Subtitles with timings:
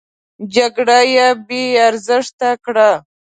[0.53, 2.91] جرګه يې بې ارزښته کړه.